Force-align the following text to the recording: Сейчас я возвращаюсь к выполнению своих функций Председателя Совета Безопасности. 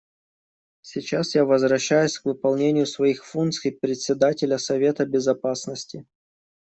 Сейчас 0.81 1.35
я 1.35 1.45
возвращаюсь 1.45 2.17
к 2.17 2.25
выполнению 2.25 2.87
своих 2.87 3.23
функций 3.23 3.71
Председателя 3.71 4.57
Совета 4.57 5.05
Безопасности. 5.05 6.07